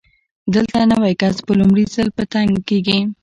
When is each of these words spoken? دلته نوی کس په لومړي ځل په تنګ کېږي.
دلته 0.53 0.77
نوی 0.91 1.13
کس 1.21 1.35
په 1.45 1.51
لومړي 1.59 1.85
ځل 1.93 2.07
په 2.17 2.23
تنګ 2.33 2.51
کېږي. 2.67 2.99